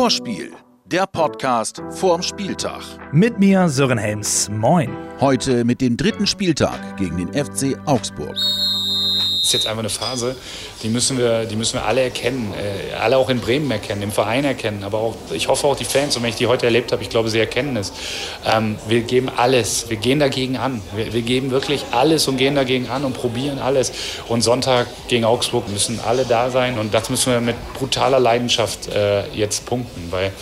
[0.00, 0.52] Vorspiel,
[0.86, 2.80] der Podcast vorm Spieltag.
[3.12, 4.48] Mit mir Sören Helms.
[4.48, 4.90] Moin.
[5.20, 8.34] Heute mit dem dritten Spieltag gegen den FC Augsburg.
[9.40, 10.36] Das ist jetzt einfach eine Phase,
[10.82, 12.52] die müssen wir, die müssen wir alle erkennen.
[12.52, 14.84] Äh, alle auch in Bremen erkennen, im Verein erkennen.
[14.84, 17.08] Aber auch, ich hoffe auch die Fans, und wenn ich die heute erlebt habe, ich
[17.08, 17.90] glaube, sie erkennen es.
[18.44, 19.88] Ähm, wir geben alles.
[19.88, 20.82] Wir gehen dagegen an.
[20.94, 23.92] Wir, wir, geben wirklich alles und gehen dagegen an und probieren alles.
[24.28, 26.78] Und Sonntag gegen Augsburg müssen alle da sein.
[26.78, 30.12] Und das müssen wir mit brutaler Leidenschaft äh, jetzt punkten.
[30.12, 30.32] Weil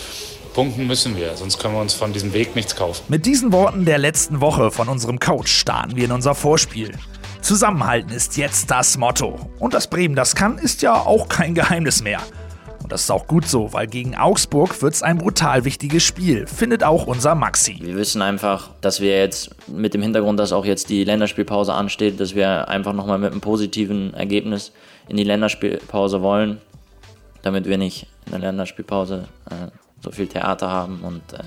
[0.53, 3.01] Punkten müssen wir, sonst können wir uns von diesem Weg nichts kaufen.
[3.07, 6.91] Mit diesen Worten der letzten Woche von unserem Coach starten wir in unser Vorspiel.
[7.49, 9.39] Zusammenhalten ist jetzt das Motto.
[9.57, 12.19] Und dass Bremen das kann, ist ja auch kein Geheimnis mehr.
[12.83, 16.45] Und das ist auch gut so, weil gegen Augsburg wird es ein brutal wichtiges Spiel,
[16.45, 17.79] findet auch unser Maxi.
[17.81, 22.19] Wir wissen einfach, dass wir jetzt mit dem Hintergrund, dass auch jetzt die Länderspielpause ansteht,
[22.19, 24.71] dass wir einfach nochmal mit einem positiven Ergebnis
[25.07, 26.61] in die Länderspielpause wollen,
[27.41, 29.71] damit wir nicht in der Länderspielpause äh,
[30.03, 30.99] so viel Theater haben.
[31.01, 31.45] Und äh,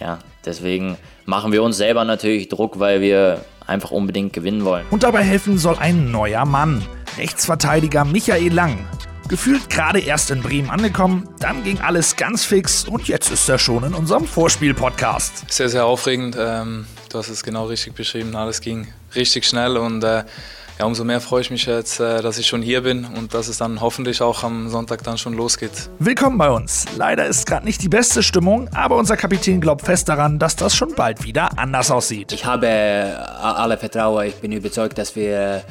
[0.00, 4.86] ja, deswegen machen wir uns selber natürlich Druck, weil wir einfach unbedingt gewinnen wollen.
[4.90, 6.82] Und dabei helfen soll ein neuer Mann,
[7.18, 8.86] Rechtsverteidiger Michael Lang.
[9.28, 13.58] Gefühlt gerade erst in Bremen angekommen, dann ging alles ganz fix und jetzt ist er
[13.58, 15.50] schon in unserem Vorspiel-Podcast.
[15.50, 16.36] Sehr, sehr aufregend.
[16.38, 18.36] Ähm, du hast es genau richtig beschrieben.
[18.36, 18.86] Alles ging
[19.16, 20.22] richtig schnell und äh,
[20.78, 23.48] ja, umso mehr freue ich mich jetzt, äh, dass ich schon hier bin und dass
[23.48, 25.70] es dann hoffentlich auch am Sonntag dann schon losgeht.
[25.98, 26.84] Willkommen bei uns.
[26.96, 30.76] Leider ist gerade nicht die beste Stimmung, aber unser Kapitän glaubt fest daran, dass das
[30.76, 32.32] schon bald wieder anders aussieht.
[32.32, 34.26] Ich habe äh, alle Vertrauen.
[34.26, 35.62] Ich bin überzeugt, dass wir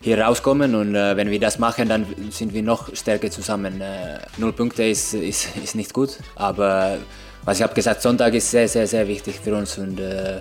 [0.00, 3.80] hier rauskommen und äh, wenn wir das machen, dann sind wir noch stärker zusammen.
[3.80, 6.98] Äh, null Punkte ist, ist, ist nicht gut, aber
[7.44, 10.40] was ich habe gesagt, Sonntag ist sehr, sehr, sehr wichtig für uns und äh,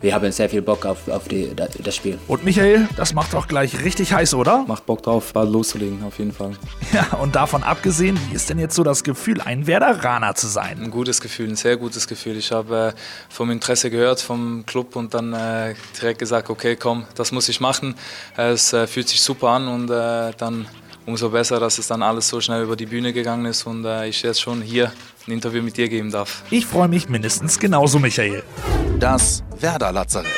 [0.00, 2.18] wir haben sehr viel Bock auf, auf die, das Spiel.
[2.26, 4.64] Und Michael, das macht auch gleich richtig heiß, oder?
[4.66, 6.52] Macht Bock drauf, bald loszulegen, auf jeden Fall.
[6.92, 10.82] Ja, und davon abgesehen, wie ist denn jetzt so das Gefühl, ein Werderaner zu sein?
[10.82, 12.36] Ein gutes Gefühl, ein sehr gutes Gefühl.
[12.36, 17.04] Ich habe äh, vom Interesse gehört vom Club und dann äh, direkt gesagt, okay, komm,
[17.14, 17.94] das muss ich machen.
[18.36, 20.66] Es äh, fühlt sich super an und dann
[21.06, 24.22] umso besser, dass es dann alles so schnell über die Bühne gegangen ist und ich
[24.22, 24.92] jetzt schon hier
[25.30, 26.42] ein Interview mit dir geben darf.
[26.50, 28.42] Ich freue mich mindestens genauso, Michael.
[28.98, 30.28] Das Werder Lazarett.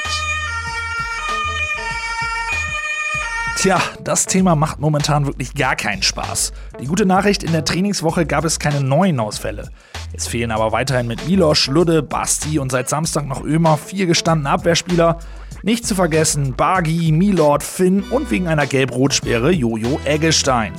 [3.56, 6.52] Tja, das Thema macht momentan wirklich gar keinen Spaß.
[6.80, 9.70] Die gute Nachricht, in der Trainingswoche gab es keine neuen Ausfälle.
[10.12, 14.50] Es fehlen aber weiterhin mit Milosch, Ludde, Basti und seit Samstag noch Ömer vier gestandene
[14.50, 15.18] Abwehrspieler.
[15.62, 20.72] Nicht zu vergessen Bagi, Milord, Finn und wegen einer Gelb-Rot-Sperre Jojo Eggestein.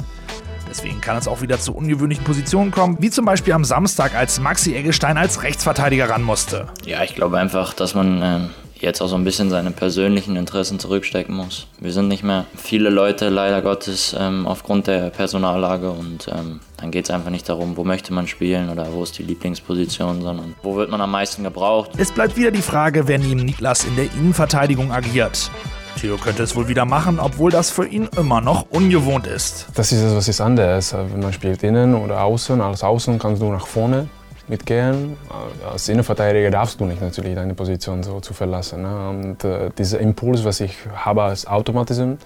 [0.73, 4.39] Deswegen kann es auch wieder zu ungewöhnlichen Positionen kommen, wie zum Beispiel am Samstag, als
[4.39, 6.67] Maxi Eggestein als Rechtsverteidiger ran musste.
[6.83, 8.39] Ja, ich glaube einfach, dass man äh,
[8.81, 11.67] jetzt auch so ein bisschen seine persönlichen Interessen zurückstecken muss.
[11.79, 16.89] Wir sind nicht mehr viele Leute, leider Gottes, ähm, aufgrund der Personallage und ähm, dann
[16.89, 20.55] geht es einfach nicht darum, wo möchte man spielen oder wo ist die Lieblingsposition, sondern
[20.63, 21.91] wo wird man am meisten gebraucht.
[21.97, 25.51] Es bleibt wieder die Frage, wer neben Niklas in der Innenverteidigung agiert.
[25.99, 29.67] Theo könnte es wohl wieder machen, obwohl das für ihn immer noch ungewohnt ist.
[29.75, 30.93] Das ist etwas ist anderes.
[30.93, 34.07] Wenn man spielt innen oder außen, als Außen kannst du nach vorne
[34.47, 35.15] mitgehen.
[35.71, 38.81] Als Innenverteidiger darfst du nicht natürlich deine Position so zu verlassen.
[38.81, 39.09] Ne?
[39.09, 42.17] Und äh, dieser Impuls, was ich habe als Automatismus,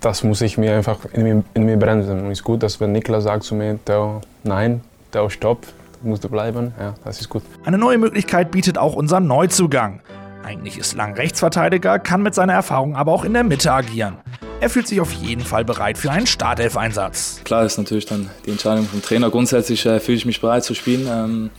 [0.00, 2.20] das muss ich mir einfach in mir, in mir bremsen.
[2.20, 5.66] Und es ist gut, dass wenn Niklas sagt zu mir, Theo, nein, Theo, stopp,
[6.02, 6.72] musst du bleiben.
[6.78, 7.42] Ja, das ist gut.
[7.64, 10.00] Eine neue Möglichkeit bietet auch unser Neuzugang.
[10.44, 14.18] Eigentlich ist Lang Rechtsverteidiger, kann mit seiner Erfahrung aber auch in der Mitte agieren.
[14.60, 17.42] Er fühlt sich auf jeden Fall bereit für einen Startelf-Einsatz.
[17.44, 19.30] Klar ist natürlich dann die Entscheidung vom Trainer.
[19.30, 21.06] Grundsätzlich äh, fühle ich mich bereit zu spielen.
[21.08, 21.50] Ähm,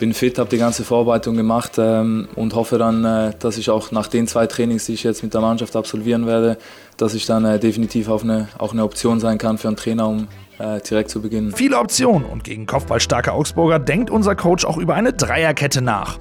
[0.00, 3.92] bin fit, habe die ganze Vorbereitung gemacht ähm, und hoffe dann, äh, dass ich auch
[3.92, 6.58] nach den zwei Trainings, die ich jetzt mit der Mannschaft absolvieren werde,
[6.96, 10.08] dass ich dann äh, definitiv auch eine, auch eine Option sein kann für einen Trainer,
[10.08, 10.26] um
[10.58, 11.52] äh, direkt zu beginnen.
[11.54, 16.18] Viele Optionen und gegen kopfballstarke Augsburger denkt unser Coach auch über eine Dreierkette nach.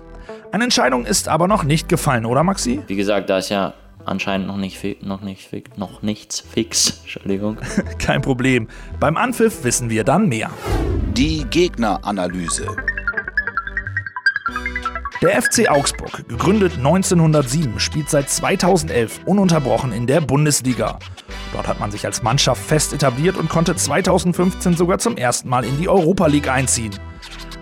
[0.51, 2.81] Eine Entscheidung ist aber noch nicht gefallen, oder Maxi?
[2.87, 6.99] Wie gesagt, da ist ja anscheinend noch, nicht, noch, nicht, noch nichts fix.
[7.01, 7.57] Entschuldigung.
[7.99, 8.67] Kein Problem.
[8.99, 10.49] Beim Anpfiff wissen wir dann mehr.
[11.13, 12.65] Die Gegneranalyse.
[15.21, 20.97] Der FC Augsburg, gegründet 1907, spielt seit 2011 ununterbrochen in der Bundesliga.
[21.53, 25.63] Dort hat man sich als Mannschaft fest etabliert und konnte 2015 sogar zum ersten Mal
[25.63, 26.95] in die Europa League einziehen.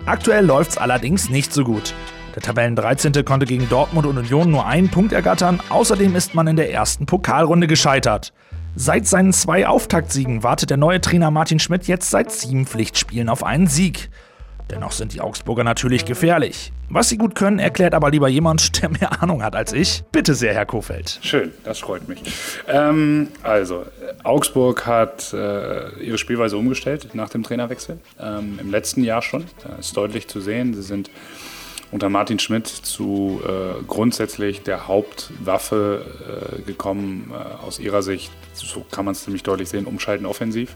[0.06, 1.92] Aktuell läuft es allerdings nicht so gut.
[2.38, 3.24] Der Tabellen 13.
[3.24, 7.04] konnte gegen Dortmund und Union nur einen Punkt ergattern, außerdem ist man in der ersten
[7.04, 8.32] Pokalrunde gescheitert.
[8.76, 13.42] Seit seinen zwei Auftaktsiegen wartet der neue Trainer Martin Schmidt jetzt seit sieben Pflichtspielen auf
[13.42, 14.08] einen Sieg.
[14.70, 16.72] Dennoch sind die Augsburger natürlich gefährlich.
[16.88, 20.04] Was sie gut können, erklärt aber lieber jemand, der mehr Ahnung hat als ich.
[20.12, 21.18] Bitte sehr, Herr Kofeld.
[21.22, 22.22] Schön, das freut mich.
[22.68, 23.84] Ähm, also,
[24.22, 27.98] Augsburg hat äh, ihre Spielweise umgestellt nach dem Trainerwechsel.
[28.20, 29.44] Ähm, Im letzten Jahr schon.
[29.66, 30.72] Das ist deutlich zu sehen.
[30.74, 31.10] Sie sind
[31.90, 38.84] unter Martin Schmidt zu äh, grundsätzlich der Hauptwaffe äh, gekommen, äh, aus ihrer Sicht, so
[38.90, 40.74] kann man es ziemlich deutlich sehen, umschalten offensiv.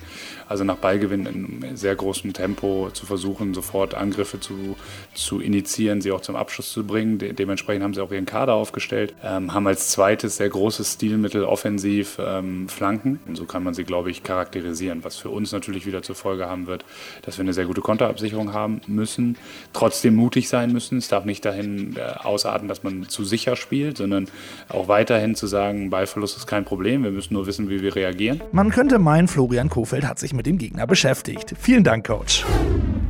[0.48, 4.76] Also nach Ballgewinn in sehr großem Tempo zu versuchen, sofort Angriffe zu,
[5.14, 7.18] zu initiieren, sie auch zum Abschluss zu bringen.
[7.18, 11.44] De dementsprechend haben sie auch ihren Kader aufgestellt, ähm, haben als zweites sehr großes Stilmittel
[11.44, 13.20] offensiv ähm, Flanken.
[13.26, 16.48] Und so kann man sie, glaube ich, charakterisieren, was für uns natürlich wieder zur Folge
[16.48, 16.84] haben wird,
[17.22, 19.36] dass wir eine sehr gute Konterabsicherung haben müssen,
[19.72, 23.98] trotzdem mutig sein müssen, es darf nicht dahin äh, ausarten, dass man zu sicher spielt,
[23.98, 24.28] sondern
[24.68, 28.40] auch weiterhin zu sagen, Ballverlust ist kein Problem, wir müssen nur wissen, wie wir reagieren.
[28.52, 31.54] Man könnte meinen, Florian Kofeld hat sich mit dem Gegner beschäftigt.
[31.58, 32.44] Vielen Dank, Coach.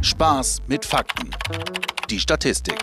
[0.01, 1.31] Spaß mit Fakten.
[2.11, 2.77] Die Statistik.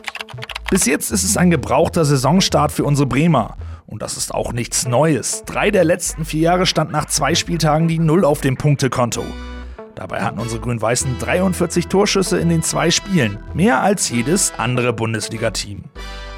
[0.71, 3.57] Bis jetzt ist es ein gebrauchter Saisonstart für unsere Bremer.
[3.87, 5.43] Und das ist auch nichts Neues.
[5.45, 9.23] Drei der letzten vier Jahre stand nach zwei Spieltagen die Null auf dem Punktekonto.
[9.95, 15.83] Dabei hatten unsere Grün-Weißen 43 Torschüsse in den zwei Spielen, mehr als jedes andere Bundesliga-Team.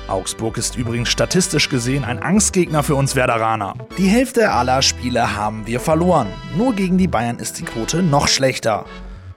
[0.07, 3.75] Augsburg ist übrigens statistisch gesehen ein Angstgegner für uns Werderaner.
[3.97, 6.27] Die Hälfte aller Spiele haben wir verloren.
[6.57, 8.85] Nur gegen die Bayern ist die Quote noch schlechter.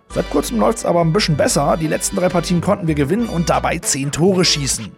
[0.09, 1.77] Seit kurzem läuft es aber ein bisschen besser.
[1.77, 4.91] Die letzten drei Partien konnten wir gewinnen und dabei 10 Tore schießen.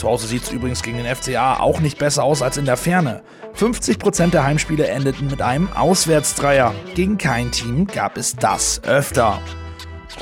[0.00, 2.78] Zu Hause sieht es übrigens gegen den FCA auch nicht besser aus als in der
[2.78, 3.20] Ferne.
[3.54, 6.74] 50% der Heimspiele endeten mit einem Auswärtsdreier.
[6.94, 9.42] Gegen kein Team gab es das öfter.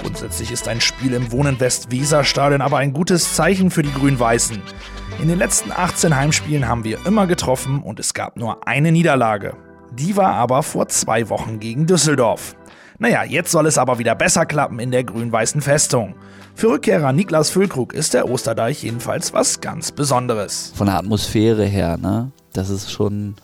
[0.01, 4.61] Grundsätzlich ist ein Spiel im Wohnen West-Weser-Stadion aber ein gutes Zeichen für die Grün-Weißen.
[5.23, 9.55] In den letzten 18 Heimspielen haben wir immer getroffen und es gab nur eine Niederlage.
[9.93, 12.57] Die war aber vor zwei Wochen gegen Düsseldorf.
[13.01, 16.17] Naja, jetzt soll es aber wieder besser klappen in der grün-weißen Festung.
[16.55, 20.73] Für Rückkehrer Niklas Füllkrug ist der Osterdeich jedenfalls was ganz Besonderes.
[20.75, 22.33] Von der Atmosphäre her, ne?
[22.53, 23.37] Das ist schon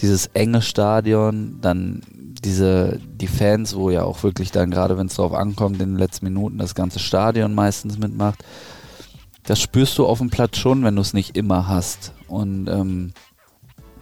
[0.00, 2.02] dieses enge Stadion, dann
[2.44, 5.98] diese, die Fans, wo ja auch wirklich dann, gerade wenn es darauf ankommt, in den
[5.98, 8.44] letzten Minuten das ganze Stadion meistens mitmacht.
[9.42, 12.12] Das spürst du auf dem Platz schon, wenn du es nicht immer hast.
[12.28, 13.12] Und ähm,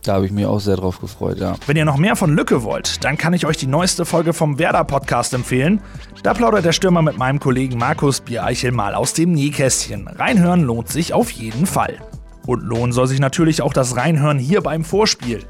[0.08, 1.56] da habe ich mich auch sehr drauf gefreut, ja.
[1.66, 4.58] Wenn ihr noch mehr von Lücke wollt, dann kann ich euch die neueste Folge vom
[4.58, 5.82] Werder Podcast empfehlen.
[6.22, 10.08] Da plaudert der Stürmer mit meinem Kollegen Markus Biereichel mal aus dem Nähkästchen.
[10.08, 11.98] Reinhören lohnt sich auf jeden Fall.
[12.46, 15.44] Und lohnen soll sich natürlich auch das Reinhören hier beim Vorspiel.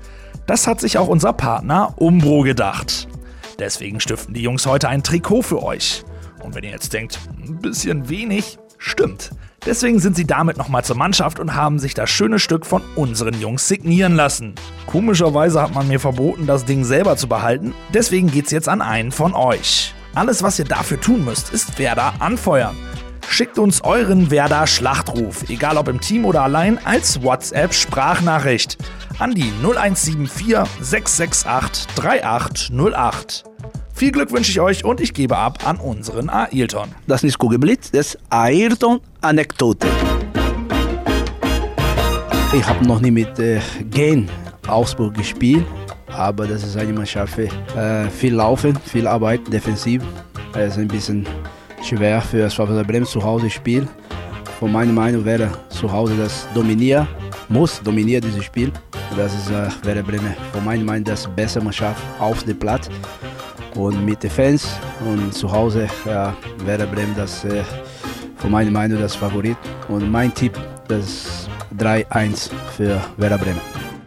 [0.47, 3.07] Das hat sich auch unser Partner Umbro gedacht.
[3.61, 6.05] Deswegen stiften die Jungs heute ein Trikot für euch.
[6.43, 9.31] Und wenn ihr jetzt denkt, ein bisschen wenig, stimmt.
[9.67, 13.39] Deswegen sind sie damit nochmal zur Mannschaft und haben sich das schöne Stück von unseren
[13.41, 14.55] Jungs signieren lassen.
[14.87, 19.13] Komischerweise hat man mir verboten, das Ding selber zu behalten, deswegen geht's jetzt an einen
[19.13, 19.95] von euch.
[20.15, 22.77] Alles, was ihr dafür tun müsst, ist Werder anfeuern.
[23.29, 28.79] Schickt uns euren Werder Schlachtruf, egal ob im Team oder allein, als WhatsApp-Sprachnachricht
[29.19, 33.48] an die 0174 668 3808.
[33.99, 36.95] Viel Glück wünsche ich euch und ich gebe ab an unseren Ailton.
[37.09, 39.89] Das ist Kugelblitz, das Ayrton-Anekdote.
[42.53, 43.59] Ich habe noch nie mit äh,
[43.91, 44.29] Gen
[44.69, 45.67] Augsburg gespielt,
[46.07, 50.01] aber das ist eine Mannschaft, äh, viel Laufen, viel Arbeit, defensiv.
[50.55, 51.27] Es ist ein bisschen
[51.83, 53.89] schwer für das VfL Bremen zu Hause spielen.
[54.61, 57.09] Von meiner Meinung wäre zu Hause das dominieren,
[57.49, 58.71] muss dominieren dieses Spiel.
[59.17, 62.89] Das ist äh, Werder Bremen von meiner Meinung das beste Mannschaft auf dem Platz
[63.79, 64.67] und mit den Fans
[65.07, 67.63] und zu Hause ja, Werder Bremen das äh,
[68.37, 69.57] von meiner Meinung das Favorit
[69.89, 70.59] und mein Tipp
[70.89, 73.61] das 3-1 für Werder Bremen.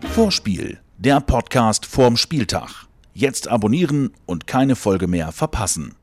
[0.10, 2.70] Vorspiel, der Podcast vorm Spieltag.
[3.14, 5.96] Jetzt abonnieren und keine Folge mehr verpassen.